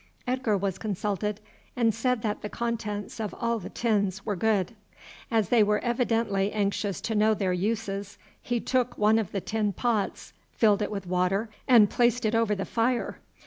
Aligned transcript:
Edgar 0.25 0.57
was 0.57 0.79
consulted, 0.79 1.39
and 1.75 1.93
said 1.93 2.23
that 2.23 2.41
the 2.41 2.49
contents 2.49 3.19
of 3.19 3.35
all 3.37 3.59
the 3.59 3.69
tins 3.69 4.25
were 4.25 4.35
good. 4.35 4.71
As 5.29 5.49
they 5.49 5.61
were 5.61 5.77
evidently 5.83 6.51
anxious 6.51 7.01
to 7.01 7.13
know 7.13 7.35
their 7.35 7.53
uses, 7.53 8.17
he 8.41 8.59
took 8.59 8.97
one 8.97 9.19
of 9.19 9.31
the 9.31 9.41
tin 9.41 9.73
pots, 9.73 10.33
filled 10.53 10.81
it 10.81 10.89
with 10.89 11.05
water, 11.05 11.51
and 11.67 11.87
placed 11.87 12.25
it 12.25 12.33
over 12.33 12.55
the 12.55 12.65
fire. 12.65 13.19